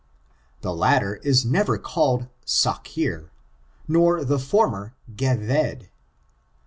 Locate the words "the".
0.61-0.73, 4.25-4.37